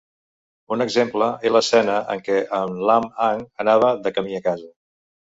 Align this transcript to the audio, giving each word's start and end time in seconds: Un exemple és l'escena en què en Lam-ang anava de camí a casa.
Un 0.75 0.83
exemple 0.85 1.27
és 1.49 1.53
l'escena 1.55 1.97
en 2.13 2.23
què 2.29 2.37
en 2.61 2.73
Lam-ang 2.93 3.45
anava 3.65 3.93
de 4.07 4.15
camí 4.17 4.39
a 4.39 4.41
casa. 4.49 4.73